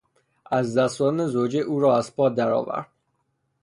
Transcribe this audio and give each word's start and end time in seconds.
از 0.51 0.77
دست 0.77 0.99
دادن 0.99 1.25
زوجه 1.27 1.59
او 1.59 1.79
را 1.79 1.97
از 1.97 2.15
پا 2.15 2.29
درآورد. 2.29 2.87